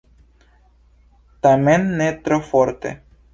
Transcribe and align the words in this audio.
Tamen 1.47 1.85
ne 2.01 2.09
tro 2.29 2.41
forte. 2.49 2.95